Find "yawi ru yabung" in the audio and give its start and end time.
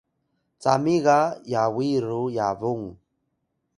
1.51-2.83